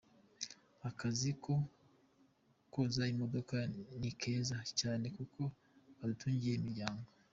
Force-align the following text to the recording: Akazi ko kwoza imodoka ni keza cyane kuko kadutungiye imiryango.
Akazi 0.89 1.29
ko 1.43 1.53
kwoza 2.71 3.03
imodoka 3.13 3.55
ni 3.99 4.11
keza 4.19 4.57
cyane 4.79 5.05
kuko 5.17 5.41
kadutungiye 5.97 6.55
imiryango. 6.57 7.07